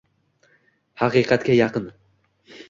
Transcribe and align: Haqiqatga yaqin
Haqiqatga 1.01 1.59
yaqin 1.59 1.87